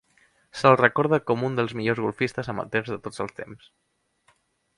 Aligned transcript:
Se'l 0.61 0.77
recorda 0.79 1.19
com 1.31 1.45
un 1.49 1.59
dels 1.59 1.75
millors 1.81 2.01
golfistes 2.07 2.51
amateurs 2.55 2.91
de 2.95 2.99
tots 3.09 3.25
els 3.27 3.37
temps. 3.45 3.71